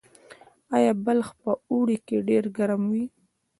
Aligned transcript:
آیا 0.75 0.93
بلخ 1.05 1.27
په 1.41 1.51
اوړي 1.71 1.97
کې 2.05 2.17
ډیر 2.29 2.43
ګرم 2.57 2.81
وي؟ 2.91 3.05